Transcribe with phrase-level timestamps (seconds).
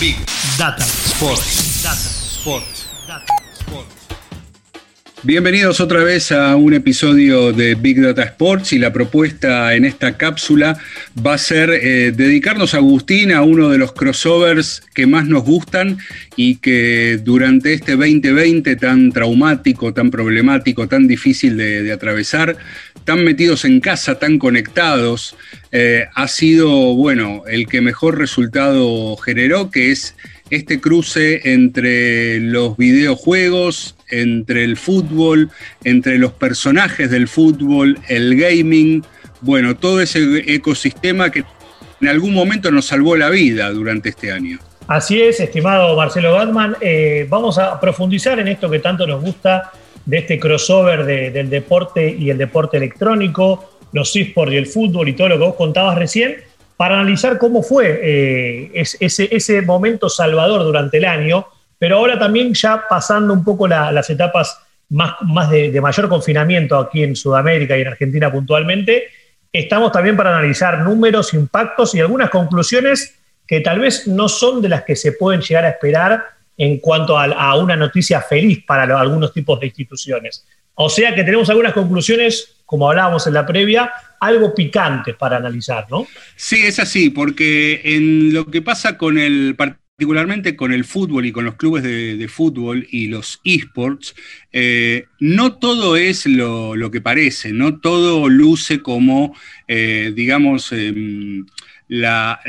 [0.00, 0.14] Big
[0.56, 1.82] Data Sports.
[1.82, 2.86] Data Sports.
[3.08, 3.98] Data Sports.
[5.24, 10.16] Bienvenidos otra vez a un episodio de Big Data Sports y la propuesta en esta
[10.16, 10.78] cápsula
[11.26, 15.98] va a ser eh, dedicarnos, Agustín, a uno de los crossovers que más nos gustan
[16.36, 22.56] y que durante este 2020 tan traumático, tan problemático, tan difícil de, atravesar,
[23.08, 25.34] tan metidos en casa, tan conectados,
[25.72, 30.14] eh, ha sido, bueno, el que mejor resultado generó, que es
[30.50, 35.48] este cruce entre los videojuegos, entre el fútbol,
[35.84, 39.02] entre los personajes del fútbol, el gaming,
[39.40, 41.44] bueno, todo ese ecosistema que
[42.02, 44.58] en algún momento nos salvó la vida durante este año.
[44.86, 46.76] Así es, estimado Marcelo Batman.
[46.82, 49.72] Eh, vamos a profundizar en esto que tanto nos gusta
[50.08, 55.12] de este crossover del deporte y el deporte electrónico, los esports y el fútbol y
[55.12, 56.38] todo lo que vos contabas recién,
[56.76, 61.46] para analizar cómo fue eh, ese, ese momento salvador durante el año
[61.78, 67.04] pero ahora también ya pasando un poco las etapas más, más de, mayor confinamiento aquí
[67.04, 69.04] en Sudamérica y en Argentina puntualmente,
[69.52, 74.68] estamos también para analizar números, impactos y algunas conclusiones que tal vez no son de
[74.68, 76.24] las que se pueden llegar a esperar
[76.58, 80.44] en cuanto a, una noticia feliz para algunos tipos de instituciones.
[80.74, 85.86] O sea que tenemos algunas conclusiones, como hablábamos en la previa, algo picantes para analizar,
[85.88, 86.06] ¿no?
[86.34, 91.32] Sí, es así, porque en lo que pasa con el particularmente con el fútbol y
[91.32, 94.14] con los clubes de, fútbol y los esports,
[94.52, 99.34] eh, no todo es lo, que parece, no todo luce como,
[99.66, 100.72] eh, digamos,
[101.88, 101.98] em,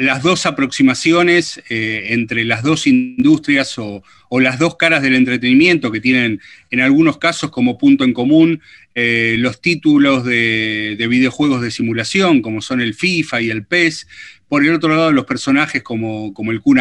[0.05, 6.01] las dos aproximaciones eh, entre las dos industrias o, las dos caras del entretenimiento que
[6.01, 6.39] tienen
[6.69, 8.61] en algunos casos como punto en común
[8.95, 14.05] los títulos de, de videojuegos de simulación, como son el FIFA y el PES,
[14.49, 16.79] por el otro lado, los personajes como, como el Kun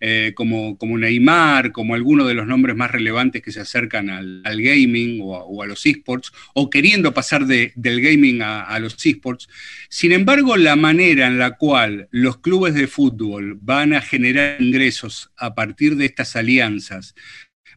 [0.00, 4.42] eh, como, como, Neymar, como algunos de los nombres más relevantes que se acercan al,
[4.44, 9.48] gaming o a, los esports, o queriendo pasar del gaming a, los esports.
[9.88, 15.30] Sin embargo, la manera en la cual los clubes de fútbol van a generar ingresos
[15.36, 17.14] a partir de estas alianzas,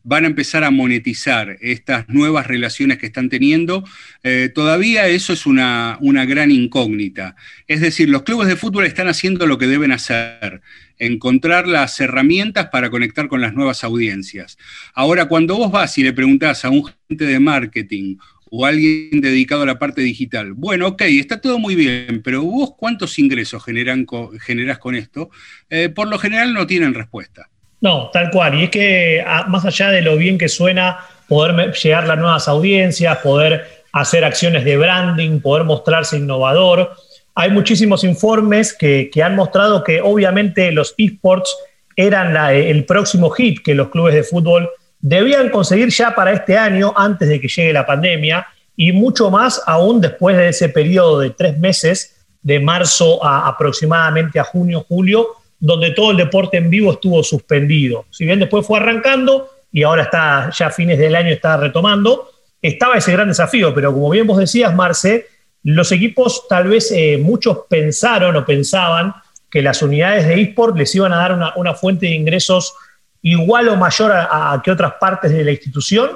[0.03, 3.83] van a empezar a monetizar estas nuevas relaciones que están teniendo,
[4.23, 7.35] eh, todavía eso es una, una, gran incógnita.
[7.67, 10.61] Es decir, los clubes de fútbol están haciendo lo que deben hacer,
[10.97, 14.57] encontrar las herramientas para conectar con las nuevas audiencias.
[14.93, 18.17] Ahora, cuando vos vas y le preguntás a un gente de marketing
[18.49, 22.43] o a alguien dedicado a la parte digital, bueno, ok, está todo muy bien, pero
[22.43, 24.05] vos cuántos ingresos generan,
[24.39, 25.29] generás con esto,
[25.69, 27.49] eh, por lo general no tienen respuesta.
[27.79, 28.59] No, tal cual.
[28.59, 30.97] Y es que más allá de lo bien que suena
[31.27, 36.91] poder llegar a las nuevas audiencias, poder hacer acciones de branding, poder mostrarse innovador,
[37.39, 41.55] hay muchísimos informes que, han mostrado que obviamente los esports
[41.95, 44.67] eran el próximo hit que los clubes de fútbol
[44.99, 49.61] debían conseguir ya para este año, antes de que llegue la pandemia, y mucho más
[49.67, 55.27] aún después de ese periodo de tres meses, de marzo a aproximadamente a junio, julio,
[55.59, 58.07] donde todo el deporte en vivo estuvo suspendido.
[58.09, 62.31] Si bien después fue arrancando y ahora está ya a fines del año está retomando,
[62.63, 65.27] estaba ese gran desafío, pero como bien vos decías, Marce,
[65.69, 69.13] los equipos tal vez eh, muchos pensaron o pensaban
[69.49, 72.73] que las unidades de eSport les iban a dar una, fuente de ingresos
[73.21, 76.11] igual o mayor a, que otras partes de la institución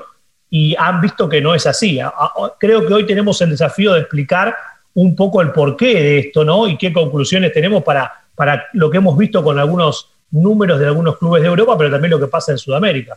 [0.50, 2.00] y han visto que no es así.
[2.59, 4.56] creo que hoy tenemos el desafío de explicar
[4.94, 6.67] un poco el porqué de esto, ¿no?
[6.67, 11.17] Y qué conclusiones tenemos para para lo que hemos visto con algunos números de algunos
[11.17, 13.16] clubes de Europa, pero también lo que pasa en Sudamérica.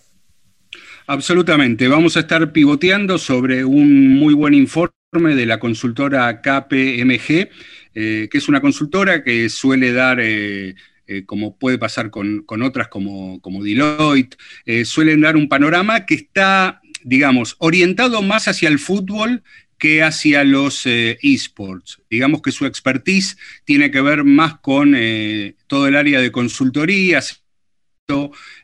[1.06, 1.88] Absolutamente.
[1.88, 7.48] Vamos a estar pivoteando sobre un muy buen informe de la consultora KPMG,
[7.94, 10.18] eh, que es una consultora que suele dar...
[10.20, 10.74] Eh,
[11.06, 14.38] eh, como puede pasar con, otras como, como Deloitte,
[14.86, 19.42] suelen dar un panorama que está, digamos, orientado más hacia el fútbol
[19.76, 22.00] que hacia los esports.
[22.08, 23.36] Digamos que su expertise
[23.66, 24.96] tiene que ver más con
[25.66, 27.20] todo el área de consultoría,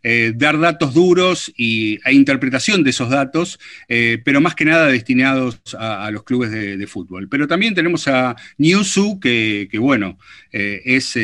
[0.03, 3.59] eh, dar datos duros y, e interpretación de esos datos,
[3.89, 7.27] eh, pero más que nada destinados a, los clubes de, fútbol.
[7.31, 10.19] Pero también tenemos a Newsu, que, bueno,
[10.53, 11.19] eh, es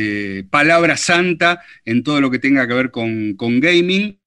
[0.49, 4.19] palabra santa en todo lo que tenga que ver con, gaming.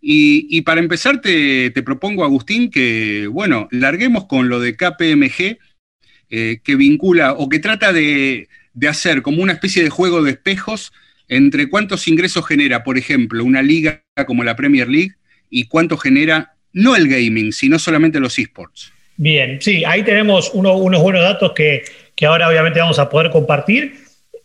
[0.00, 5.58] Y, para empezar, te, propongo, Agustín, que, bueno, larguemos con lo de KPMG,
[6.28, 10.92] que vincula o que trata de, de hacer como una especie de juego de espejos
[11.28, 15.12] entre cuántos ingresos genera, por ejemplo, una liga como la Premier League
[15.50, 18.92] y cuánto genera no el gaming, sino solamente los esports.
[19.16, 21.82] Bien, sí, ahí tenemos unos buenos datos que,
[22.26, 23.94] ahora obviamente vamos a poder compartir.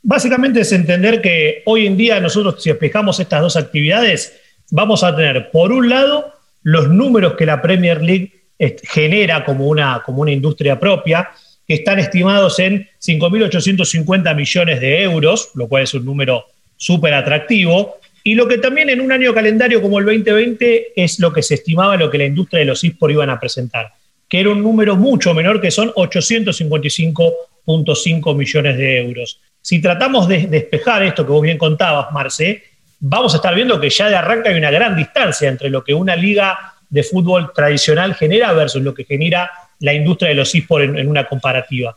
[0.01, 4.33] Básicamente es entender que hoy en día nosotros si espejamos estas dos actividades,
[4.71, 6.33] vamos a tener por un lado
[6.63, 8.31] los números que la Premier League
[8.83, 11.29] genera como una, como una industria propia,
[11.67, 16.45] que están estimados en 5.850 millones de euros, lo cual es un número
[16.83, 17.99] súper atractivo.
[18.23, 21.55] Y lo que también en un año calendario como el 2020 es lo que se
[21.55, 23.93] estimaba lo que la industria de los esports iban a presentar,
[24.27, 29.39] que era un número mucho menor que son 855.5 millones de euros.
[29.61, 32.63] Si tratamos de despejar esto que vos bien contabas, Marce,
[32.99, 35.93] vamos a estar viendo que ya de arranca hay una gran distancia entre lo que
[35.93, 39.49] una liga de fútbol tradicional genera versus lo que genera
[39.79, 41.95] la industria de los esports en una comparativa.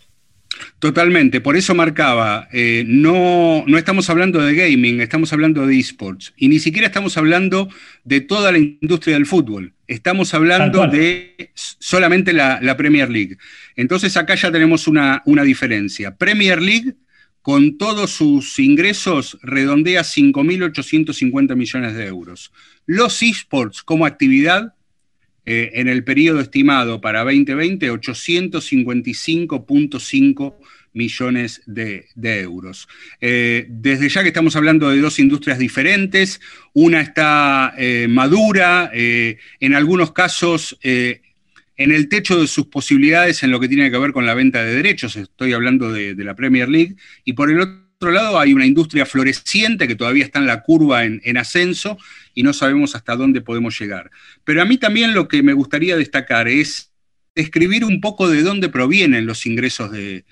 [0.78, 6.34] Totalmente, por eso marcaba, eh, no, no estamos hablando de gaming, estamos hablando de esports.
[6.36, 7.68] Y ni siquiera estamos hablando
[8.04, 13.38] de toda la industria del fútbol, estamos hablando de solamente la, Premier League.
[13.74, 16.14] Entonces acá ya tenemos una, una diferencia.
[16.16, 16.94] Premier League,
[17.40, 22.52] con todos sus ingresos, redondea 5.850 millones de euros.
[22.86, 24.75] Los esports como actividad
[25.46, 30.54] eh, en el periodo estimado para 2020 855.5
[30.92, 32.88] millones de, euros.
[33.20, 36.40] Eh, desde ya que estamos hablando de dos industrias diferentes,
[36.72, 41.20] una está eh, madura, en algunos casos en
[41.76, 44.74] el techo de sus posibilidades en lo que tiene que ver con la venta de
[44.74, 48.52] derechos, estoy hablando de, de la Premier League, y por el otro otro lado, hay
[48.52, 51.96] una industria floreciente que todavía está en la curva en, ascenso
[52.34, 54.10] y no sabemos hasta dónde podemos llegar.
[54.44, 56.90] Pero a mí también lo que me gustaría destacar es
[57.34, 60.24] describir un poco de dónde provienen los ingresos de,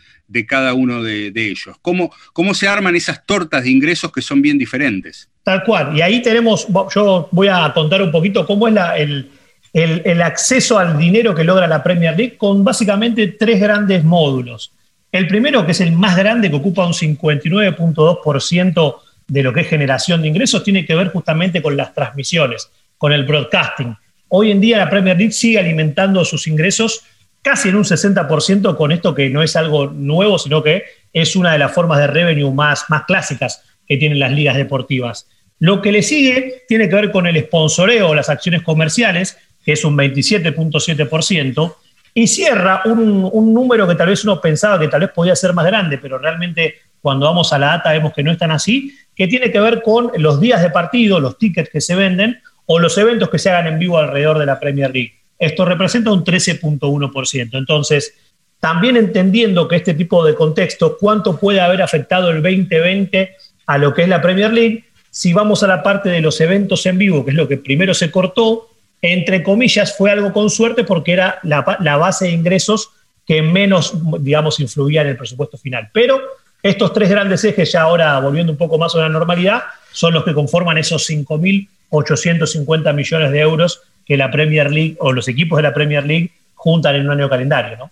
[0.46, 4.58] cada uno de, ellos, cómo, cómo se arman esas tortas de ingresos que son bien
[4.58, 5.30] diferentes.
[5.42, 9.30] Tal cual, y ahí tenemos, yo voy a contar un poquito cómo es el,
[9.72, 14.70] el acceso al dinero que logra la Premier League con básicamente tres grandes módulos.
[15.14, 18.96] El primero, que es el más grande, que ocupa un 59.2%
[19.28, 22.68] de lo que es generación de ingresos, tiene que ver justamente con las transmisiones,
[22.98, 23.96] con el broadcasting.
[24.26, 27.04] Hoy en día la Premier League sigue alimentando sus ingresos
[27.42, 30.82] casi en un 60% con esto que no es algo nuevo, sino que
[31.12, 35.28] es una de las formas de revenue más, más clásicas que tienen las ligas deportivas.
[35.60, 39.84] Lo que le sigue tiene que ver con el sponsoreo, las acciones comerciales, que es
[39.84, 41.76] un 27.7%,
[42.14, 45.66] y cierra un, número que tal vez uno pensaba que tal vez podía ser más
[45.66, 49.26] grande, pero realmente cuando vamos a la data vemos que no es tan así, que
[49.26, 52.96] tiene que ver con los días de partido, los tickets que se venden o los
[52.96, 55.14] eventos que se hagan en vivo alrededor de la Premier League.
[55.38, 57.58] Esto representa un 13.1%.
[57.58, 58.14] Entonces,
[58.60, 63.92] también entendiendo que este tipo de contexto, cuánto puede haber afectado el 2020 a lo
[63.92, 67.24] que es la Premier League, si vamos a la parte de los eventos en vivo,
[67.24, 68.73] que es lo que primero se cortó,
[69.12, 72.90] entre comillas, fue algo con suerte porque era la, base de ingresos
[73.26, 75.90] que menos, digamos, influía en el presupuesto final.
[75.92, 76.22] Pero
[76.62, 80.24] estos tres grandes ejes, ya ahora volviendo un poco más a la normalidad, son los
[80.24, 85.64] que conforman esos 5.850 millones de euros que la Premier League o los equipos de
[85.64, 87.90] la Premier League juntan en un año calendario, ¿no?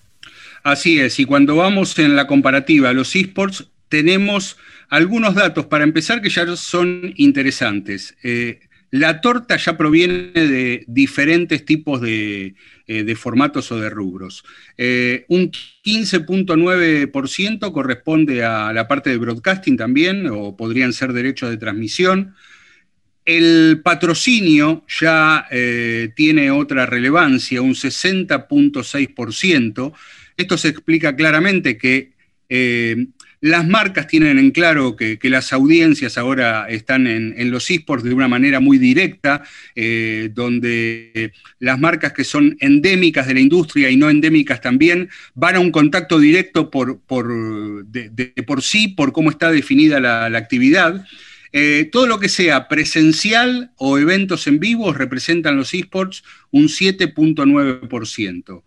[0.62, 4.56] Así es, y cuando vamos en la comparativa a los esports, tenemos
[4.88, 8.16] algunos datos para empezar que ya son interesantes.
[8.22, 8.60] Eh,
[8.92, 12.54] la torta ya proviene de diferentes tipos de,
[12.86, 14.44] eh, formatos o de rubros.
[14.76, 21.56] Eh, un 15.9% corresponde a la parte de broadcasting también, o podrían ser derechos de
[21.56, 22.34] transmisión.
[23.24, 29.94] El patrocinio ya eh, tiene otra relevancia, un 60.6%.
[30.36, 32.12] Esto se explica claramente que
[33.42, 38.28] las marcas tienen en claro que, las audiencias ahora están en, los esports de una
[38.28, 39.42] manera muy directa,
[39.74, 45.56] eh, donde las marcas que son endémicas de la industria y no endémicas también van
[45.56, 47.00] a un contacto directo por,
[47.84, 51.04] de, por sí, por cómo está definida la, actividad.
[51.52, 56.22] Eh, todo lo que sea presencial o eventos en vivo representan los esports
[56.52, 58.62] un 7.9%.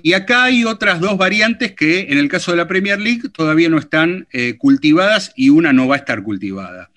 [0.00, 3.68] Y acá hay otras dos variantes que en el caso de la Premier League todavía
[3.68, 6.90] no están eh, cultivadas y una no va a estar cultivada.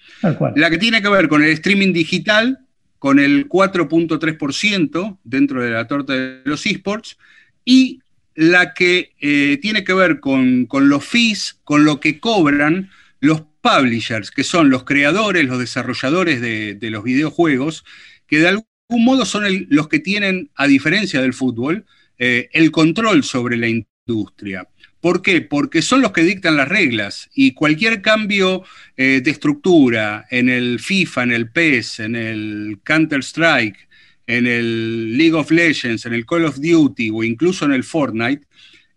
[0.55, 2.59] La que tiene que ver con el streaming digital,
[2.99, 7.17] con el 4.3% dentro de la torta de los esports,
[7.65, 8.01] y
[8.35, 14.31] la que eh, tiene que ver con, los fees, con lo que cobran los publishers,
[14.31, 17.83] que son los creadores, los desarrolladores de, los videojuegos,
[18.27, 21.85] que de algún modo son los que tienen, a diferencia del fútbol,
[22.23, 24.67] eh, el control sobre la industria.
[24.99, 25.41] ¿Por qué?
[25.41, 28.63] Porque son los que dictan las reglas y cualquier cambio
[28.95, 33.89] eh, de estructura en el FIFA, en el PES, en el Counter-Strike,
[34.27, 38.45] en el League of Legends, en el Call of Duty o incluso en el Fortnite,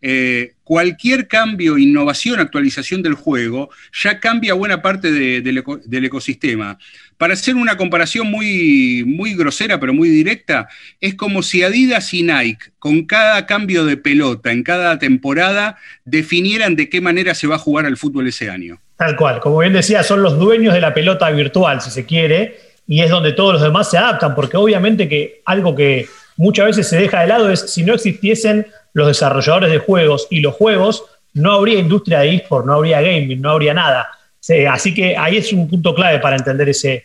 [0.02, 3.70] eh, cualquier cambio, innovación, actualización del juego
[4.02, 6.78] ya cambia buena parte del ecosistema.
[7.18, 10.68] Para hacer una comparación muy, muy grosera pero muy directa,
[11.00, 16.76] es como si Adidas y Nike, con cada cambio de pelota en cada temporada, definieran
[16.76, 18.80] de qué manera se va a jugar al fútbol ese año.
[18.96, 22.58] Tal cual, como bien decía, son los dueños de la pelota virtual, si se quiere,
[22.86, 26.06] y es donde todos los demás se adaptan, porque obviamente que algo que
[26.36, 30.40] muchas veces se deja de lado es si no existiesen los desarrolladores de juegos y
[30.40, 34.08] los juegos, no habría industria de eSport, no habría gaming, no habría nada.
[34.70, 37.04] Así que ahí es un punto clave para entender ese,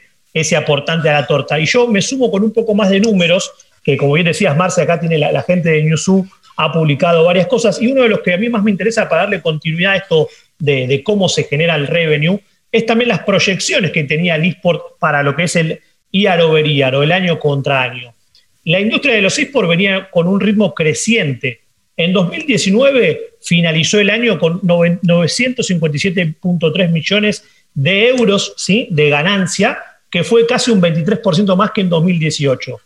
[0.55, 1.59] aportante a la torta.
[1.59, 3.51] Y yo me sumo con un poco más de números,
[3.83, 6.27] que como bien decías, Marce, acá tiene la, gente de Newzoo,
[6.57, 9.21] ha publicado varias cosas, y uno de los que a mí más me interesa para
[9.23, 10.27] darle continuidad a esto
[10.59, 12.39] de, cómo se genera el revenue,
[12.71, 15.79] es también las proyecciones que tenía el eSport para lo que es el
[16.11, 18.13] year over year o el año contra año.
[18.65, 21.61] La industria de los eSports venía con un ritmo creciente
[21.99, 28.87] en 2019 finalizó el año con 957.3 millones de euros ¿sí?
[28.89, 29.77] de ganancia,
[30.09, 32.79] que fue casi un 23% más que en 2018.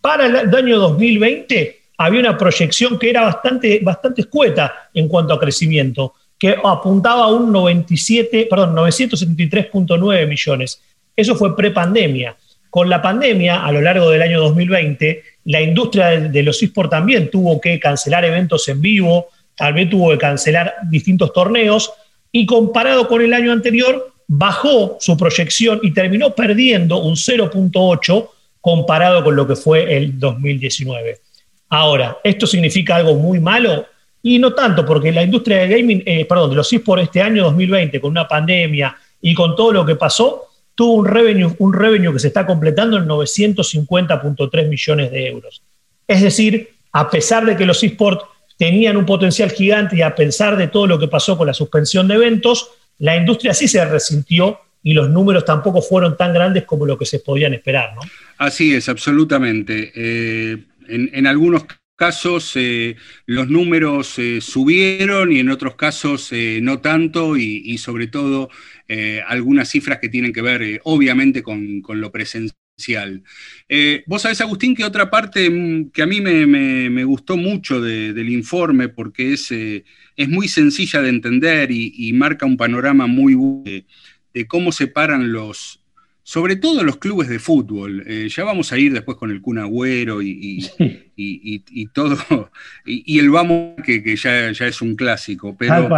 [0.00, 5.38] Para el año 2020 había una proyección que era bastante, bastante escueta en cuanto a
[5.38, 10.80] crecimiento, que apuntaba a un 97, perdón, 973.9 millones.
[11.14, 12.34] Eso fue prepandemia.
[12.74, 17.30] Con la pandemia, a lo largo del año 2020, la industria de, los esports también
[17.30, 21.92] tuvo que cancelar eventos en vivo, tal vez tuvo que cancelar distintos torneos,
[22.32, 28.28] y comparado con el año anterior, bajó su proyección y terminó perdiendo un 0.8
[28.60, 31.20] comparado con lo que fue el 2019.
[31.68, 33.86] Ahora, ¿esto significa algo muy malo?
[34.20, 37.44] Y no tanto, porque la industria de gaming, eh, perdón, de los esports este año
[37.44, 42.12] 2020, con una pandemia y con todo lo que pasó, tuvo un revenue, un revenue
[42.12, 45.62] que se está completando en 950.3 millones de euros.
[46.06, 48.24] Es decir, a pesar de que los esports
[48.56, 52.08] tenían un potencial gigante y a pesar de todo lo que pasó con la suspensión
[52.08, 56.86] de eventos, la industria sí se resintió y los números tampoco fueron tan grandes como
[56.86, 57.94] lo que se podían esperar.
[57.94, 58.02] ¿no?
[58.38, 59.92] Así es, absolutamente.
[59.94, 61.64] Eh, en, algunos
[61.96, 68.50] casos eh, los números eh, subieron y en otros casos no tanto y sobre todo
[68.86, 73.22] eh, algunas cifras que tienen que ver, eh, obviamente, con, lo presencial.
[73.68, 78.28] Eh, vos sabés, Agustín, que otra parte mm, que a mí me, gustó mucho del
[78.28, 83.84] informe, porque es, es, muy sencilla de entender y, marca un panorama muy bueno
[84.32, 85.80] de, cómo se paran los,
[86.22, 88.04] sobre todo los clubes de fútbol.
[88.28, 90.68] ya vamos a ir después con el Kun Agüero y,
[91.16, 92.50] y, todo,
[92.84, 95.56] y, el vamos, que, ya, ya, es un clásico.
[95.56, 95.88] Pero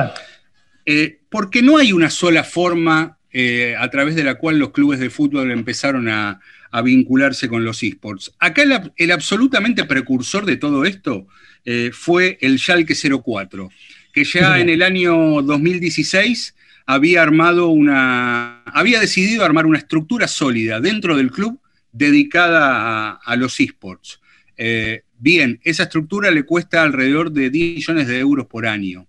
[0.88, 4.98] eh, porque no hay una sola forma eh, a través de la cual los clubes
[4.98, 6.40] de fútbol empezaron a,
[6.84, 8.34] vincularse con los esports.
[8.38, 8.62] Acá
[8.96, 11.26] el, absolutamente precursor de todo esto
[11.64, 13.70] eh, fue el Schalke 04,
[14.12, 16.54] que ya en el año 2016
[16.84, 21.60] había armado una, había decidido armar una estructura sólida dentro del club
[21.92, 24.20] dedicada a, los esports.
[25.18, 29.06] bien, esa estructura le cuesta alrededor de 10 millones de euros por año.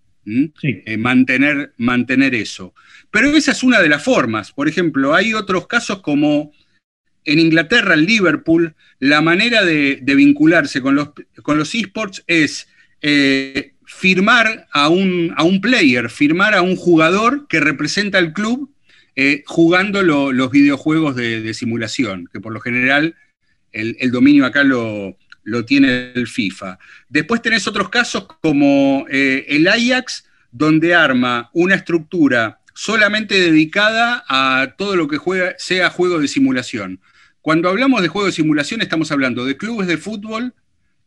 [0.61, 2.73] Eh, mantener, mantener eso.
[3.11, 4.51] Pero esa es una de las formas.
[4.51, 6.51] Por ejemplo, hay otros casos como
[7.23, 11.11] en Inglaterra, en Liverpool, la manera de, vincularse con los,
[11.43, 12.67] con los esports es
[13.01, 18.73] eh, firmar a un, a un, player, firmar a un jugador que representa al club
[19.15, 23.15] eh, jugando los videojuegos de, simulación, que por lo general
[23.71, 26.77] el dominio acá lo, lo tiene el FIFA.
[27.07, 34.75] Después tenés otros casos como eh, el Ajax, donde arma una estructura solamente dedicada a
[34.77, 36.99] todo lo que juega, sea juego de simulación.
[37.41, 40.53] Cuando hablamos de juego de simulación estamos hablando de clubes de fútbol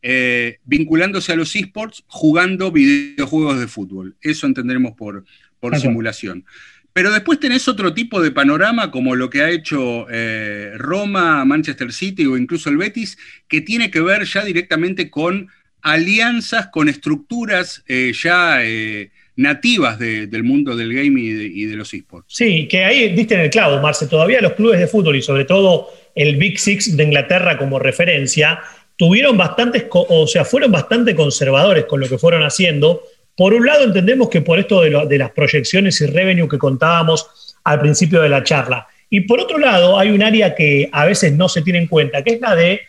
[0.01, 4.17] eh, vinculándose a los esports jugando videojuegos de fútbol.
[4.23, 5.27] Eso entenderemos por,
[5.61, 6.47] por simulación.
[6.93, 11.93] Pero después tenés otro tipo de panorama como lo que ha hecho eh, Roma, Manchester
[11.93, 13.17] City o incluso el Betis,
[13.49, 15.49] que tiene que ver ya directamente con
[15.83, 22.35] alianzas, con estructuras eh, ya eh, nativas del mundo del game y de, los esports.
[22.35, 24.07] Sí, que ahí diste en el clavo, Marce.
[24.07, 28.61] Todavía los clubes de fútbol y sobre todo el Big Six de Inglaterra como referencia,
[28.97, 33.03] tuvieron bastantes, o sea, fueron bastante conservadores con lo que fueron haciendo.
[33.41, 37.81] Por un lado, entendemos que por esto de, las proyecciones y revenue que contábamos al
[37.81, 38.87] principio de la charla.
[39.09, 42.23] Y por otro lado, hay un área que a veces no se tiene en cuenta,
[42.23, 42.83] que es la de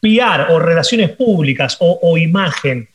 [0.00, 2.88] PR o relaciones públicas o, imagen.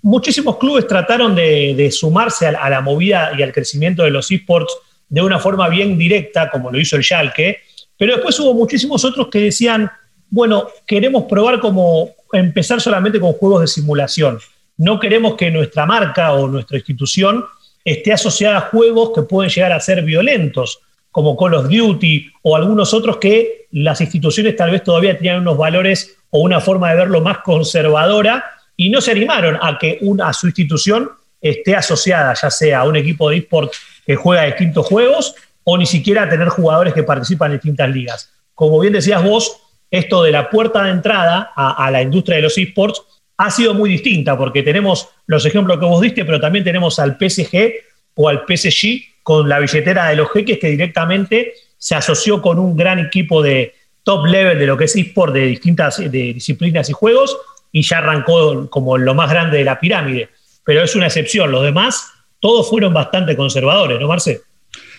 [0.00, 4.78] Muchísimos clubes trataron de, sumarse a, la movida y al crecimiento de los esports
[5.10, 7.58] de una forma bien directa, como lo hizo el Schalke,
[7.98, 9.90] pero después hubo muchísimos otros que decían,
[10.30, 14.38] bueno, queremos probar como empezar solamente con juegos de simulación.
[14.78, 17.44] No queremos que nuestra marca o nuestra institución
[17.84, 20.80] esté asociada a juegos que pueden llegar a ser violentos,
[21.10, 25.56] como Call of Duty o algunos otros que las instituciones tal vez todavía tenían unos
[25.56, 28.44] valores o una forma de verlo más conservadora
[28.76, 32.96] y no se animaron a que una, su institución esté asociada ya sea a un
[32.96, 33.72] equipo de eSport
[34.04, 38.32] que juega distintos juegos o ni siquiera a tener jugadores que participan en distintas ligas.
[38.54, 39.58] Como bien decías vos,
[39.90, 43.02] esto de la puerta de entrada a, la industria de los esports
[43.38, 47.16] ha sido muy distinta porque tenemos los ejemplos que vos diste, pero también tenemos al
[47.18, 47.72] PSG
[48.14, 52.76] o al PSG con la billetera de los jeques que directamente se asoció con un
[52.76, 53.74] gran equipo de,
[54.06, 57.36] top level de lo que es eSport de distintas disciplinas y juegos
[57.72, 60.28] y ya arrancó como lo más grande de la pirámide.
[60.64, 64.42] Pero es una excepción, los demás todos fueron bastante conservadores, ¿no, Marce?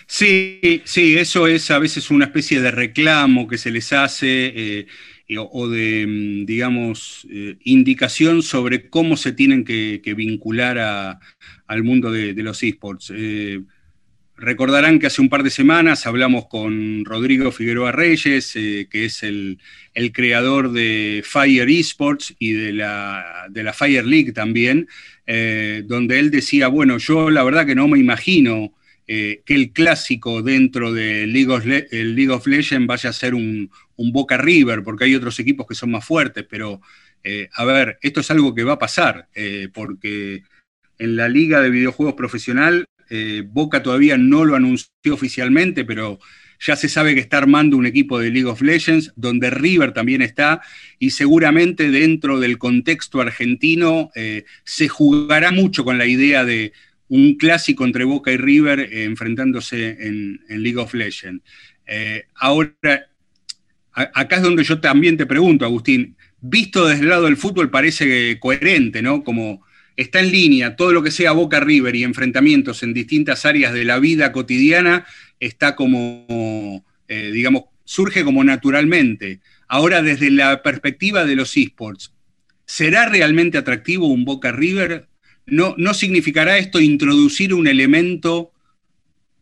[0.06, 4.86] Sí, sí, eso es a veces una especie de reclamo que se les hace eh,
[5.36, 11.18] o de, mm, digamos, eh, indicación sobre cómo se tienen que, vincular
[11.66, 13.12] al mundo de, los esports.
[13.14, 13.60] Eh,
[14.40, 19.24] Recordarán que hace un par de semanas hablamos con Rodrigo Figueroa Reyes, eh, que es
[19.24, 19.58] el,
[20.12, 24.86] creador de Fire Esports y de la, de la Fire League también,
[25.26, 28.72] eh, donde él decía, bueno, yo la verdad que no me imagino
[29.08, 33.70] eh, que el clásico dentro de League of, League of Legends vaya a ser un,
[33.96, 36.80] un, Boca River, porque hay otros equipos que son más fuertes, pero
[37.56, 39.28] a ver, esto es algo que va a pasar,
[39.74, 40.44] porque
[40.98, 46.18] en la liga de videojuegos profesional eh, Boca todavía no lo anunció oficialmente, pero
[46.60, 50.22] ya se sabe que está armando un equipo de League of Legends, donde River también
[50.22, 50.60] está,
[50.98, 56.72] y seguramente dentro del contexto argentino eh, se jugará mucho con la idea de
[57.08, 61.42] un clásico entre Boca y River eh, enfrentándose en, League of Legends.
[62.34, 63.08] ahora,
[63.92, 68.38] acá es donde yo también te pregunto, Agustín, visto desde el lado del fútbol parece
[68.38, 69.24] coherente, ¿no?
[69.24, 69.62] Como
[69.98, 73.84] está en línea, todo lo que sea Boca River y enfrentamientos en distintas áreas de
[73.84, 75.04] la vida cotidiana
[75.40, 79.40] está como, eh, digamos, surge como naturalmente.
[79.66, 82.14] Ahora, desde la perspectiva de los esports,
[82.64, 85.07] ¿será realmente atractivo un Boca River?
[85.50, 88.52] ¿No, ¿No significará esto introducir un elemento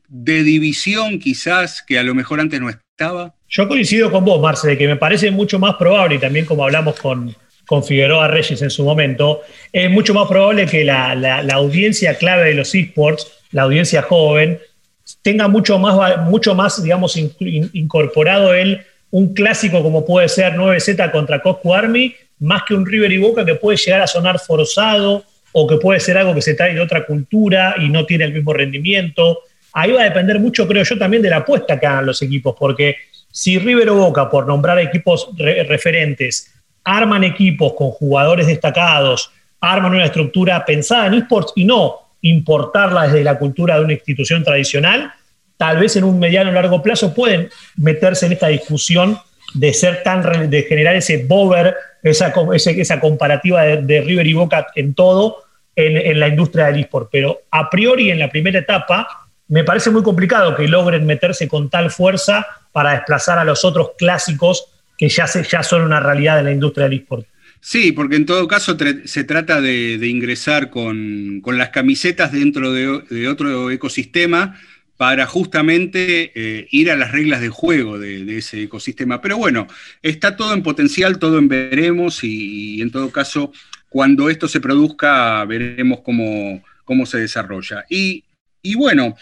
[0.09, 3.35] de división quizás que a lo mejor antes no estaba?
[3.49, 6.65] Yo coincido con vos, Marce, de que me parece mucho más probable, y también como
[6.65, 7.35] hablamos con,
[7.67, 9.43] con Figueroa Reyes en su momento,
[9.73, 14.59] es mucho más probable que la, audiencia clave de los esports, la audiencia joven,
[15.23, 21.41] tenga mucho más, mucho más digamos, incorporado él un clásico como puede ser 9Z contra
[21.41, 25.25] Cosco Army, más que un River y Boca que puede llegar a sonar forzado
[25.59, 28.35] o que puede ser algo que se trae de otra cultura y no tiene el
[28.35, 29.39] mismo rendimiento.
[29.73, 32.55] Ahí va a depender mucho, creo yo, también de la apuesta que hagan los equipos,
[32.59, 32.97] porque
[33.33, 36.53] si River o Boca, por nombrar equipos referentes,
[36.85, 43.25] arman equipos con jugadores destacados, arman una estructura pensada en esports y no importarla desde
[43.25, 45.11] la cultura de una institución tradicional,
[45.57, 49.19] tal vez en un mediano o largo plazo pueden meterse en esta discusión
[49.55, 54.93] de ser tan de generar ese bover, esa, esa comparativa de, River y Boca en
[54.93, 55.46] todo
[55.77, 57.11] en, la industria del eSport.
[57.13, 59.07] Pero a priori, en la primera etapa,
[59.49, 63.91] me parece muy complicado que logren meterse con tal fuerza para desplazar a los otros
[63.97, 67.27] clásicos que ya, se, ya son una realidad en la industria del eSport.
[67.61, 73.71] Sí, porque en todo caso se trata de, ingresar con, las camisetas dentro de, otro
[73.71, 74.57] ecosistema
[74.97, 79.21] para justamente eh, ir a las reglas de juego de, ese ecosistema.
[79.21, 79.67] Pero bueno,
[80.03, 83.53] está todo en potencial, todo en veremos y, en todo caso,
[83.89, 87.85] cuando esto se produzca, veremos cómo, cómo se desarrolla.
[87.89, 88.25] Y,
[88.63, 89.17] y bueno,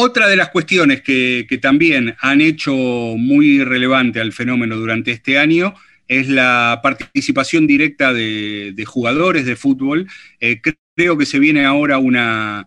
[0.00, 5.74] otra de las cuestiones que, también han hecho muy relevante al fenómeno durante este año
[6.06, 10.06] es la participación directa de, jugadores de fútbol.
[10.38, 10.60] Eh,
[10.94, 12.64] creo que se viene ahora una,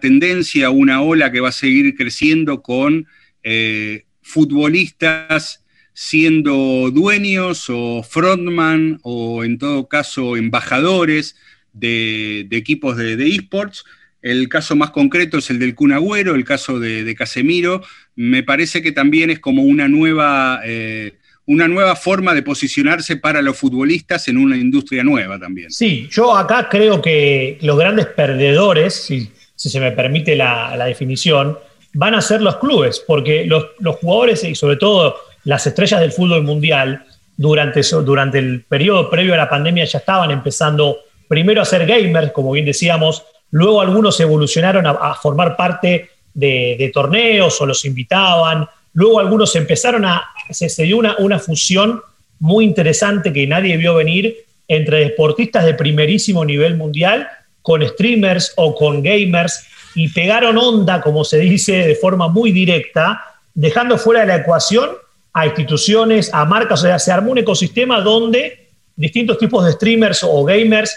[0.00, 3.06] tendencia, una ola que va a seguir creciendo con
[3.42, 5.61] eh, futbolistas
[5.94, 11.36] siendo dueños o frontman o en todo caso embajadores
[11.72, 13.84] de, equipos de esports
[14.20, 17.82] El caso más concreto es el del Kun Agüero, el caso de, Casemiro.
[18.14, 21.14] Me parece que también es como una nueva, eh,
[21.46, 25.70] una nueva forma de posicionarse para los futbolistas en una industria nueva también.
[25.70, 31.58] Sí, yo acá creo que los grandes perdedores, si, se me permite la, definición,
[31.94, 33.66] van a ser los clubes, porque los,
[34.00, 37.04] jugadores y sobre todo las estrellas del fútbol mundial,
[37.36, 42.30] durante, durante el periodo previo a la pandemia ya estaban empezando primero a ser gamers,
[42.32, 48.66] como bien decíamos, Luego algunos evolucionaron a, formar parte de, torneos o los invitaban.
[48.94, 52.00] Luego algunos empezaron a, se, dio una, una fusión
[52.40, 54.34] muy interesante que nadie vio venir
[54.68, 57.28] entre deportistas de primerísimo nivel mundial
[57.60, 63.22] con streamers o con gamers y pegaron onda, como se dice, de forma muy directa,
[63.52, 64.92] dejando fuera de la ecuación
[65.32, 70.22] a instituciones, a marcas, o sea, se armó un ecosistema donde distintos tipos de streamers
[70.22, 70.96] o gamers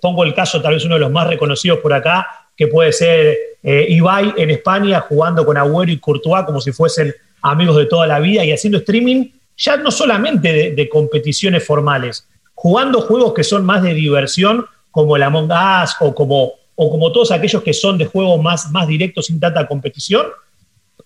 [0.00, 2.26] pongo el caso, tal vez uno de los más reconocidos por acá,
[2.56, 7.14] que puede ser eh, Ibai en España jugando con Agüero y Courtois como si fuesen
[7.42, 13.00] amigos de toda la vida y haciendo streaming ya no solamente de, competiciones formales, jugando
[13.00, 17.32] juegos que son más de diversión como el Among Us o como, o como todos
[17.32, 20.26] aquellos que son de juegos más, más directos sin tanta competición,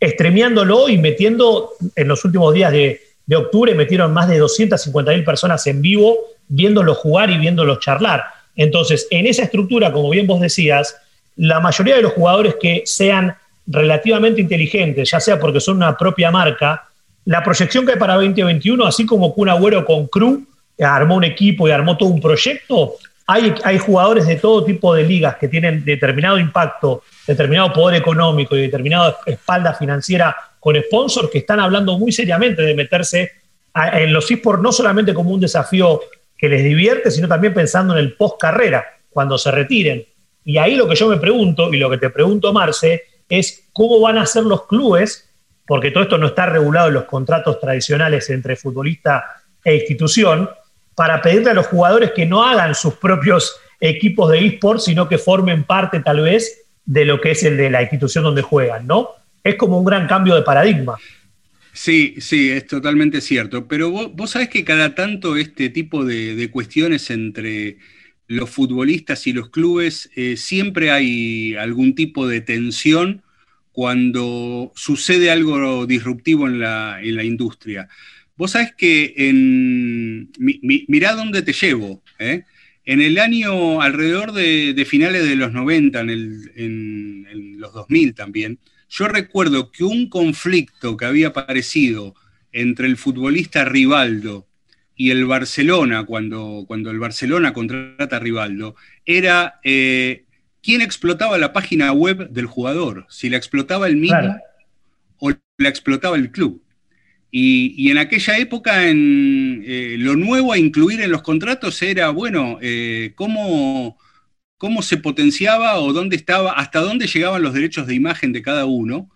[0.03, 3.01] streameándolo y metiendo en los últimos días de,
[3.35, 8.25] octubre, metieron más de 250.000 personas en vivo viéndolos jugar y viéndolos charlar.
[8.57, 10.95] Entonces, en esa estructura, como bien vos decías,
[11.37, 13.35] la mayoría de los jugadores que sean
[13.67, 16.88] relativamente inteligentes, ya sea porque son una propia marca,
[17.25, 20.45] la proyección que hay para 2021, así como Kun Agüero con Crew
[20.79, 25.05] armó un equipo y armó todo un proyecto, hay, hay jugadores de todo tipo de
[25.05, 31.38] ligas que tienen determinado impacto, determinado poder económico y determinada espalda financiera con sponsors que
[31.38, 33.32] están hablando muy seriamente de meterse
[33.74, 36.00] en los esports no solamente como un desafío
[36.37, 40.04] que les divierte, sino también pensando en el post carrera, cuando se retiren.
[40.44, 44.00] Y ahí lo que yo me pregunto, y lo que te pregunto, Marce, es cómo
[44.00, 45.30] van a ser los clubes,
[45.66, 49.24] porque todo esto no está regulado en los contratos tradicionales entre futbolista
[49.64, 50.50] e institución,
[50.94, 55.18] para pedirle a los jugadores que no hagan sus propios equipos de esports, sino que
[55.18, 59.09] formen parte tal vez de lo que es el de la institución donde juegan, ¿no?
[59.45, 60.99] Es como un gran cambio de paradigma.
[61.73, 63.66] Sí, sí, es totalmente cierto.
[63.66, 67.79] Pero vos, sabés que cada tanto este tipo de, cuestiones entre
[68.29, 73.23] los futbolistas y los clubes, eh, siempre hay algún tipo de tensión
[73.73, 77.88] cuando sucede algo disruptivo en la, industria.
[78.37, 80.31] Vos sabés que en.
[80.38, 82.03] mirá dónde te llevo.
[82.18, 82.45] ¿eh?
[82.85, 86.11] En el año alrededor de, finales de los 90, en,
[86.57, 92.14] en los 2000 también, yo recuerdo que un conflicto que había aparecido
[92.53, 94.47] entre el futbolista Rivaldo
[94.95, 100.25] y el Barcelona, cuando, cuando el Barcelona contrata a Rivaldo, era eh,
[100.62, 104.37] quién explotaba la página web del jugador, si la explotaba el mismo
[105.18, 106.62] o la explotaba el club.
[107.35, 112.59] Y, en aquella época en, eh, lo nuevo a incluir en los contratos era, bueno,
[112.61, 113.97] eh, cómo
[114.62, 118.64] cómo se potenciaba o dónde estaba, hasta dónde llegaban los derechos de imagen de cada
[118.64, 119.11] uno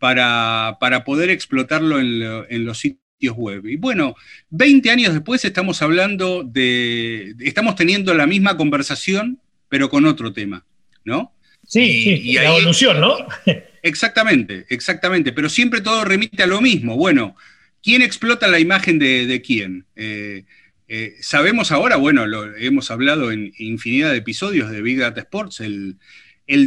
[0.00, 0.76] para,
[1.06, 3.64] poder explotarlo en, los sitios web.
[3.66, 4.16] Y bueno,
[4.50, 10.66] 20 años después estamos hablando de, estamos teniendo la misma conversación, pero con otro tema,
[11.04, 11.32] ¿no?
[11.64, 13.18] Sí, sí, y la evolución, ¿no?
[13.84, 16.96] Exactamente, exactamente, pero siempre todo remite a lo mismo.
[16.96, 17.36] Bueno,
[17.82, 19.86] ¿quién explota la imagen de, quién?
[19.96, 20.44] Eh,
[20.88, 25.60] eh, sabemos ahora, bueno, lo hemos hablado en infinidad de episodios de Big Data Sports,
[25.60, 25.98] el,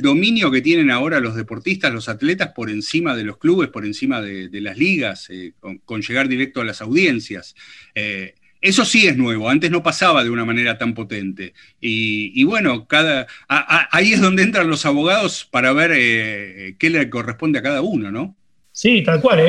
[0.01, 4.21] dominio que tienen ahora los deportistas, los atletas por encima de los clubes, por encima
[4.21, 7.55] de, las ligas, eh, con, llegar directo a las audiencias.
[8.61, 11.55] Eso sí es nuevo, antes no pasaba de una manera tan potente.
[11.79, 17.63] Y, bueno, cada, ahí es donde entran los abogados para ver qué le corresponde a
[17.63, 18.35] cada uno, ¿no?
[18.71, 19.39] Sí, tal cual.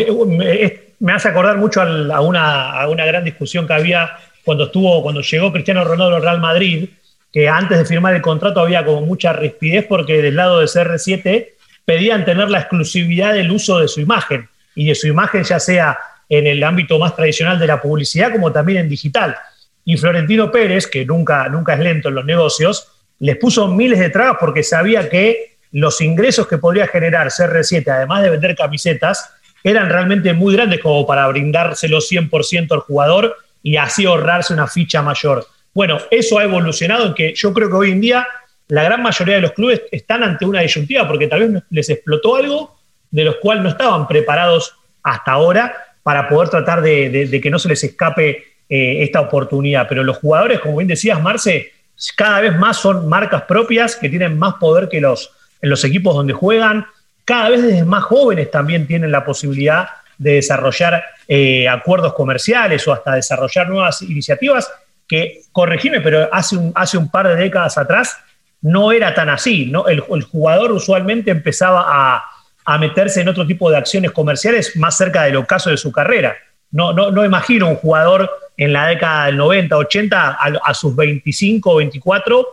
[1.02, 4.12] Me hace acordar mucho a, una, a una gran discusión que había
[4.44, 6.90] cuando estuvo, cuando llegó Cristiano Ronaldo al Real Madrid,
[7.32, 11.48] que antes de firmar el contrato había como mucha rispidez porque del lado de CR7
[11.84, 15.98] pedían tener la exclusividad del uso de su imagen y de su imagen ya sea
[16.28, 19.36] en el ámbito más tradicional de la publicidad como también en digital.
[19.84, 24.10] Y Florentino Pérez, que nunca, nunca es lento en los negocios, les puso miles de
[24.10, 29.32] trabas porque sabía que los ingresos que podría generar CR7, además de vender camisetas,
[29.64, 35.02] eran realmente muy grandes como para brindárselo 100% al jugador y así ahorrarse una ficha
[35.02, 35.46] mayor.
[35.74, 38.26] Bueno, eso ha evolucionado en que yo creo que hoy en día
[38.68, 42.36] la gran mayoría de los clubes están ante una disyuntiva porque tal vez les explotó
[42.36, 42.78] algo
[43.10, 47.68] de los cuales no estaban preparados hasta ahora para poder tratar de, que no se
[47.68, 48.30] les escape
[48.68, 49.86] eh, esta oportunidad.
[49.88, 51.72] Pero los jugadores, como bien decías, Marce,
[52.16, 56.14] cada vez más son marcas propias que tienen más poder que los, en los equipos
[56.14, 56.86] donde juegan.
[57.24, 62.92] Cada vez desde más jóvenes también tienen la posibilidad de desarrollar eh, acuerdos comerciales o
[62.92, 64.70] hasta desarrollar nuevas iniciativas
[65.06, 68.16] que, corregime, pero hace un, hace un par de décadas atrás
[68.62, 69.66] no era tan así.
[69.66, 69.86] ¿no?
[69.88, 75.36] El, jugador usualmente empezaba a, meterse en otro tipo de acciones comerciales más cerca del
[75.36, 76.36] ocaso de su carrera.
[76.70, 81.70] No, no, no imagino un jugador en la década del 90, 80, a, sus 25
[81.70, 82.46] o 24,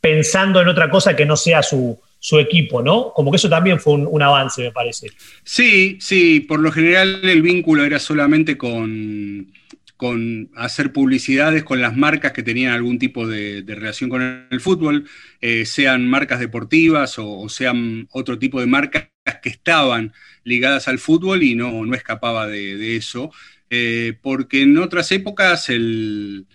[0.00, 3.12] pensando en otra cosa que no sea su, su equipo, ¿no?
[3.14, 5.10] Como que eso también fue un, avance, me parece.
[5.44, 9.52] Sí, sí, por lo general el vínculo era solamente con,
[9.96, 15.08] con hacer publicidades con las marcas que tenían algún tipo de, relación con el fútbol,
[15.40, 19.10] eh, sean marcas deportivas o, sean otro tipo de marcas
[19.42, 20.12] que estaban
[20.44, 23.30] ligadas al fútbol y no, no escapaba de, eso,
[23.70, 26.46] eh, porque en otras épocas el,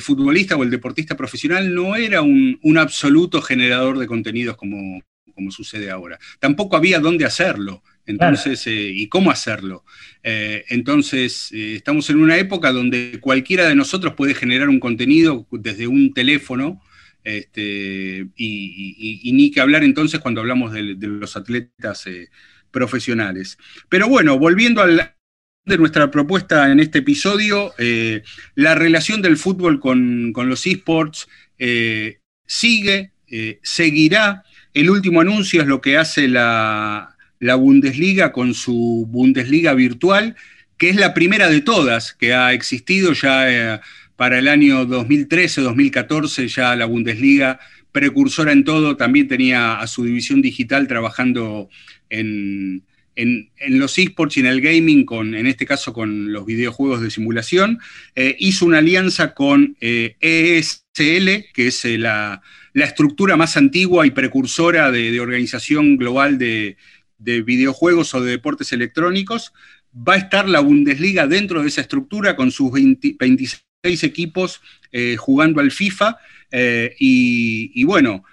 [0.00, 5.00] futbolista o el deportista profesional no era un, un absoluto generador de contenidos como,
[5.40, 6.18] como sucede ahora.
[6.38, 7.82] Tampoco había dónde hacerlo.
[8.04, 9.84] Entonces, eh, ¿y cómo hacerlo?
[10.22, 15.46] Eh, entonces, eh, estamos en una época donde cualquiera de nosotros puede generar un contenido
[15.50, 16.82] desde un teléfono,
[17.24, 22.06] este, y, ni que hablar entonces cuando hablamos de, los atletas
[22.70, 23.56] profesionales.
[23.88, 25.14] Pero bueno, volviendo a
[25.66, 27.72] de nuestra propuesta en este episodio,
[28.54, 31.28] la relación del fútbol con, con los esports
[32.46, 33.12] sigue,
[33.62, 34.44] seguirá.
[34.72, 40.36] El último anuncio es lo que hace la, Bundesliga con su Bundesliga virtual,
[40.78, 43.80] que es la primera de todas que ha existido ya eh,
[44.16, 47.58] para el año 2013-2014, ya la Bundesliga
[47.90, 51.68] precursora en todo, también tenía a su división digital trabajando
[52.08, 52.84] en,
[53.68, 57.80] los esports y en el gaming, con, en este caso con los videojuegos de simulación.
[58.14, 62.40] Eh, hizo una alianza con ESL, eh, e que es la,
[62.74, 66.76] estructura más antigua y precursora de organización global de,
[67.20, 69.52] de videojuegos o de deportes electrónicos.
[69.96, 75.60] Va a estar la Bundesliga dentro de esa estructura con sus 26 equipos eh, jugando
[75.60, 76.16] al FIFA.
[76.50, 78.24] Eh, y, bueno,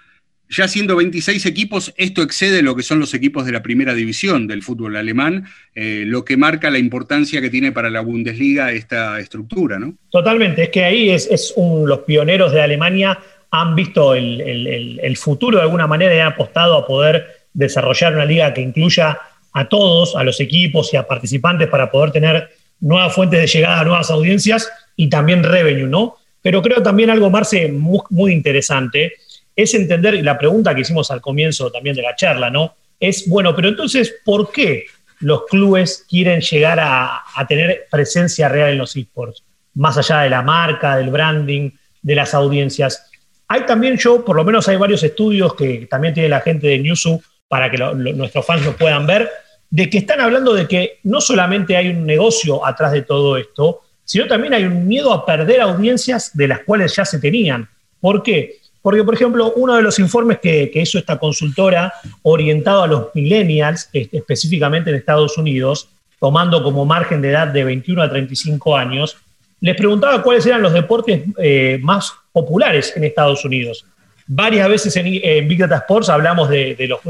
[0.48, 4.46] ya siendo 26 equipos, esto excede lo que son los equipos de la primera división
[4.46, 9.20] del fútbol alemán, eh, lo que marca la importancia que tiene para la Bundesliga esta
[9.20, 9.94] estructura, ¿no?
[10.10, 13.18] Totalmente, es que ahí es, los pioneros de Alemania
[13.50, 18.52] han visto el, futuro de alguna manera y han apostado a poder desarrollar una liga
[18.52, 19.18] que incluya
[19.52, 23.84] a todos, a los equipos y a participantes para poder tener nuevas fuentes de llegada,
[23.84, 26.16] nuevas audiencias y también revenue, ¿no?
[26.42, 29.14] Pero creo también algo, Marce, muy, interesante,
[29.56, 32.76] es entender, y la pregunta que hicimos al comienzo también de la charla, ¿no?
[33.00, 34.84] Es, bueno, pero entonces, ¿por qué
[35.20, 39.42] los clubes quieren llegar a, a tener presencia real en los esports?
[39.74, 41.70] Más allá de la marca, del branding,
[42.02, 43.10] de las audiencias.
[43.48, 46.78] Hay también yo, por lo menos hay varios estudios que también tiene la gente de
[46.78, 49.30] Newsu para que nuestros fans lo puedan ver,
[49.70, 53.80] de que están hablando de que no solamente hay un negocio atrás de todo esto,
[54.04, 57.68] sino también hay un miedo a perder audiencias de las cuales ya se tenían.
[58.00, 58.56] ¿Por qué?
[58.80, 63.90] Porque, por ejemplo, uno de los informes que, hizo esta consultora orientado a los millennials,
[63.92, 65.88] específicamente en Estados Unidos,
[66.20, 69.16] tomando como margen de edad de 21 a 35 años,
[69.60, 73.84] les preguntaba cuáles eran los deportes eh, más populares en Estados Unidos.
[74.26, 77.00] Varias veces en, Big Data Sports hablamos de, los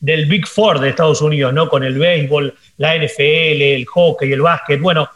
[0.00, 1.68] del Big Four de Estados Unidos, ¿no?
[1.68, 4.80] Con el béisbol, la NFL, el hockey, el básquet.
[4.80, 5.08] Bueno,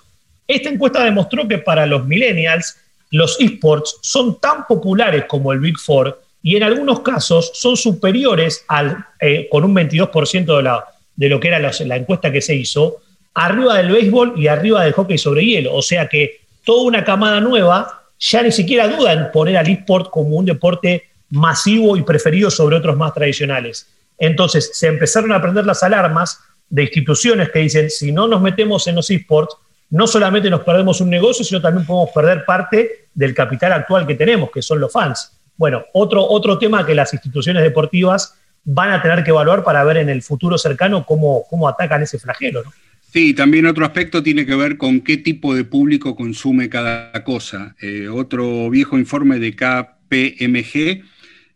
[0.46, 2.76] esta encuesta demostró que para los millennials
[3.10, 8.64] los esports son tan populares como el Big Four y en algunos casos son superiores
[8.68, 10.80] al, eh, con un 22% de,
[11.16, 12.98] de lo que era la, encuesta que se hizo,
[13.34, 15.74] arriba del béisbol y arriba del hockey sobre hielo.
[15.74, 20.10] O sea que toda una camada nueva ya ni siquiera duda en poner al esport
[20.10, 23.88] como un deporte masivo y preferido sobre otros más tradicionales.
[24.18, 28.86] Entonces se empezaron a prender las alarmas de instituciones que dicen, si no nos metemos
[28.88, 29.56] en los esports,
[29.90, 34.16] no solamente nos perdemos un negocio, sino también podemos perder parte del capital actual que
[34.16, 35.38] tenemos, que son los fans.
[35.56, 39.98] Bueno, otro, otro tema que las instituciones deportivas van a tener que evaluar para ver
[39.98, 42.64] en el futuro cercano cómo, cómo atacan ese flagelo.
[43.12, 47.74] Sí, también otro aspecto tiene que ver con qué tipo de público consume cada cosa.
[47.80, 51.02] Eh, otro viejo informe de KPMG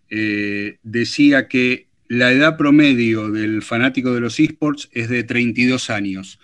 [0.09, 6.41] eh, decía que la edad promedio del fanático de los esports es de 32 años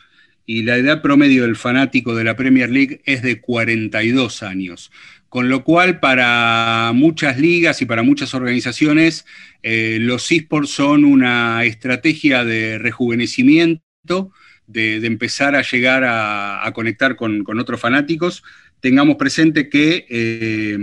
[0.47, 4.93] y la edad promedio del fanático de la Premier League es de 42 años.
[5.29, 9.27] Con lo cual, para muchas ligas y para muchas organizaciones,
[9.63, 14.31] eh, los esports son una estrategia de rejuvenecimiento,
[14.67, 18.43] de, empezar a llegar a, conectar con, otros fanáticos.
[18.81, 20.79] Tengamos presente que eh,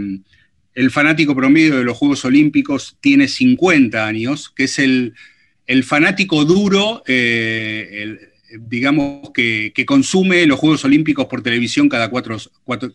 [0.75, 5.13] el fanático promedio de los Juegos Olímpicos tiene 50 años, que es el,
[5.67, 8.17] el fanático duro, eh,
[8.59, 12.37] digamos, que, consume los Juegos Olímpicos por televisión cada cuatro,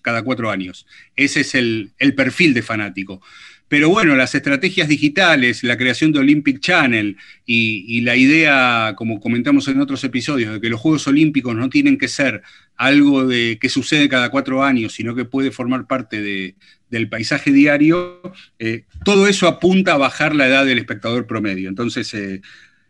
[0.03, 0.87] cada cuatro años.
[1.17, 3.21] Ese es el, perfil de fanático.
[3.69, 9.69] Pero bueno, las estrategias digitales, la creación de Olympic Channel y, la idea, como comentamos
[9.69, 12.43] en otros episodios, de que los Juegos Olímpicos no tienen que ser
[12.77, 16.55] algo de, que sucede cada cuatro años, sino que puede formar parte
[16.91, 18.21] del paisaje diario,
[18.59, 21.69] eh, todo eso apunta a bajar la edad del espectador promedio.
[21.69, 22.41] Entonces, eh,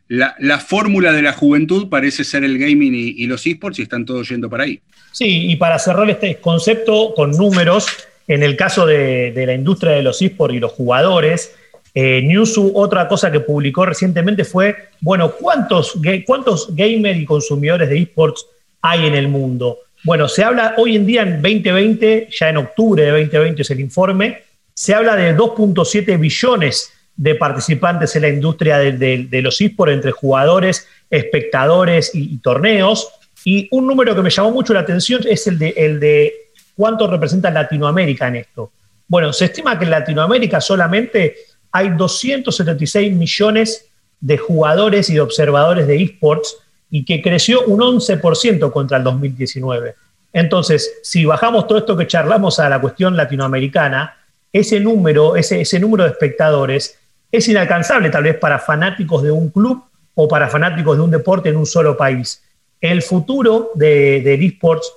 [0.08, 4.28] la, fórmula de la juventud parece ser el gaming y, los esports y están todos
[4.28, 4.80] yendo para ahí.
[5.12, 7.86] Sí, y para cerrar este concepto con números,
[8.28, 11.54] en el caso de, la industria de los esports y los jugadores,
[11.94, 15.94] eh, Newsu, otra cosa que publicó recientemente fue, bueno, ¿cuántos,
[16.26, 18.46] ¿cuántos gamers y consumidores de esports
[18.82, 19.78] hay en el mundo?
[20.04, 23.80] Bueno, se habla hoy en día en 2020, ya en octubre de 2020 es el
[23.80, 24.42] informe,
[24.74, 30.86] se habla de 2.7 billones de participantes en la industria de, los esports entre jugadores,
[31.10, 33.08] espectadores y, torneos.
[33.44, 36.47] Y un número que me llamó mucho la atención es el de, el de
[36.78, 38.70] cuánto representa Latinoamérica en esto.
[39.08, 41.34] Bueno, se estima que en Latinoamérica solamente
[41.72, 43.86] hay 276 millones
[44.20, 46.56] de jugadores y de observadores de esports
[46.88, 49.96] y que creció un 11% contra el 2019.
[50.32, 54.16] Entonces, si bajamos todo esto que charlamos a la cuestión latinoamericana,
[54.52, 56.96] ese número, ese, número de espectadores
[57.32, 59.82] es inalcanzable tal vez para fanáticos de un club
[60.14, 62.40] o para fanáticos de un deporte en un solo país.
[62.80, 64.92] El futuro del de esports,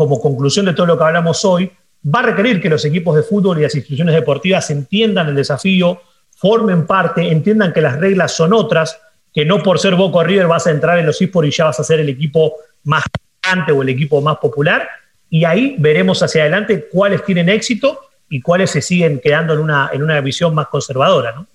[0.00, 1.70] como conclusión de todo lo que hablamos hoy,
[2.02, 6.00] va a requerir que los equipos de fútbol y las instituciones deportivas entiendan el desafío,
[6.30, 8.98] formen parte, entiendan que las reglas son otras,
[9.34, 11.80] que no por ser Boca River vas a entrar en los esports y ya vas
[11.80, 13.04] a ser el equipo más
[13.42, 14.88] grande o el equipo más popular.
[15.28, 19.90] Y ahí veremos hacia adelante cuáles tienen éxito y cuáles se siguen quedando en una,
[19.92, 21.46] en una visión más conservadora, ¿no?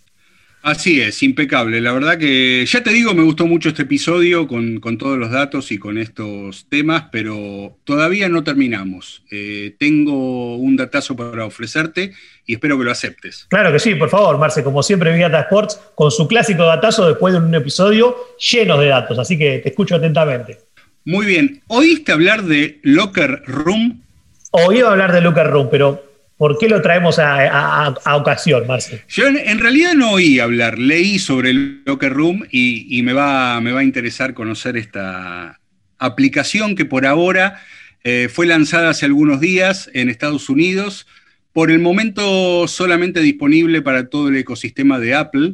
[0.65, 1.79] Así es, impecable.
[1.79, 5.71] La verdad que ya te digo, me gustó mucho este episodio con, todos los datos
[5.71, 9.21] y con estos temas, pero todavía no terminamos.
[9.29, 12.13] Eh, tengo un datazo para ofrecerte
[12.47, 13.45] y espero que lo aceptes.
[13.47, 17.35] Claro que sí, por favor, Marce, como siempre, Vigata Sports, con su clásico datazo después
[17.35, 18.15] de un episodio
[18.51, 20.61] lleno de datos, así que te escucho atentamente.
[21.03, 24.01] Muy bien, ¿oíste hablar de Locker Room?
[24.49, 29.01] Oí hablar de Locker Room, pero ¿Por qué lo traemos a, ocasión, Marcel?
[29.07, 33.71] Yo en, realidad no oí hablar, leí sobre el Locker Room y, me, va, me
[33.71, 35.59] va a interesar conocer esta
[35.97, 37.61] aplicación que por ahora
[38.03, 41.07] eh, fue lanzada hace algunos días en Estados Unidos,
[41.53, 45.53] por el momento solamente disponible para todo el ecosistema de Apple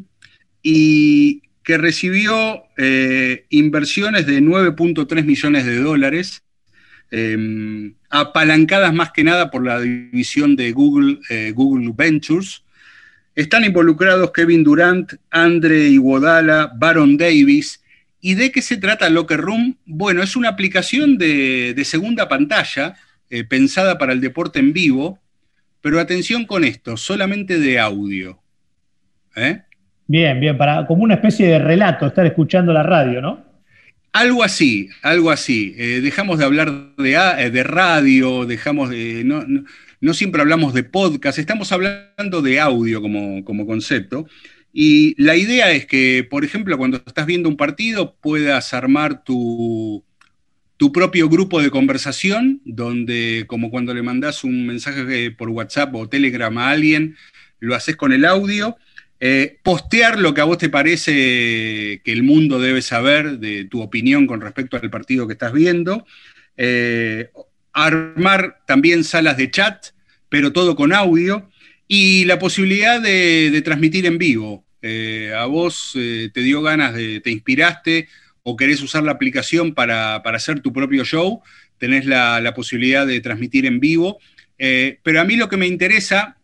[0.64, 6.44] y que recibió eh, inversiones de 9.3 millones de dólares
[7.12, 12.64] Em, apalancadas más que nada por la división de Google, eh, Google Ventures.
[13.34, 17.82] Están involucrados Kevin Durant, Andre Iguodala, Baron Davis.
[18.20, 19.78] ¿Y de qué se trata Locker Room?
[19.86, 22.96] Bueno, es una aplicación de, segunda pantalla
[23.30, 25.18] eh, pensada para el deporte en vivo,
[25.80, 28.40] pero atención con esto, solamente de audio.
[29.36, 29.62] ¿Eh?
[30.06, 33.51] Bien, bien, para, como una especie de relato, estar escuchando la radio, ¿no?
[34.14, 35.74] Algo así, algo así.
[35.78, 39.24] Eh, dejamos de hablar de, eh, de radio, dejamos de.
[39.24, 44.28] No, siempre hablamos de podcast, estamos hablando de audio como, como, concepto.
[44.74, 50.04] Y la idea es que, por ejemplo, cuando estás viendo un partido, puedas armar tu,
[50.76, 56.10] tu propio grupo de conversación, donde, como cuando le mandas un mensaje por WhatsApp o
[56.10, 57.16] Telegram a alguien,
[57.60, 58.76] lo haces con el audio
[59.24, 63.84] eh, postear lo que a vos te parece que el mundo debe saber de tu
[63.84, 66.08] opinión con respecto al partido que estás viendo.
[66.58, 67.30] Eh,
[67.72, 69.90] armar también salas de chat,
[70.28, 71.48] pero todo con audio.
[71.88, 74.66] Y la posibilidad de, transmitir en vivo.
[74.82, 78.08] Eh, a vos te dio ganas de, te inspiraste
[78.42, 81.44] o querés usar la aplicación para, hacer tu propio show,
[81.78, 84.18] tenés la, la posibilidad de transmitir en vivo.
[84.58, 86.41] pero a mí lo que me interesa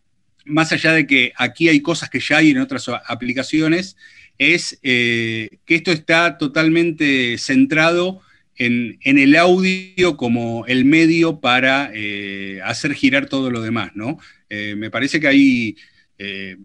[0.48, 3.96] más allá de que aquí hay cosas que ya hay en otras aplicaciones,
[4.38, 8.20] es eh, que esto está totalmente centrado
[8.56, 14.18] en, el audio como el medio para eh, hacer girar todo lo demás, ¿no?
[14.48, 15.76] Eh, me parece que hay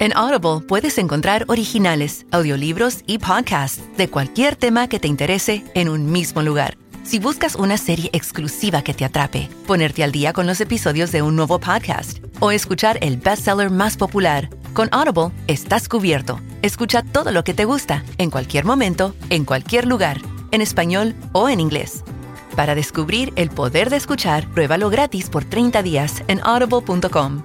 [0.01, 5.91] En Audible puedes encontrar originales, audiolibros y podcasts de cualquier tema que te interese en
[5.91, 6.79] un mismo lugar.
[7.05, 11.21] Si buscas una serie exclusiva que te atrape, ponerte al día con los episodios de
[11.23, 16.41] un nuevo podcast o escuchar el bestseller más popular, con Audible estás cubierto.
[16.63, 20.21] Escucha todo lo que te gusta, en cualquier momento, en cualquier lugar,
[20.53, 22.05] en español o en inglés.
[22.57, 27.43] Para descubrir el poder de escuchar, pruébalo gratis por 30 días en audible.com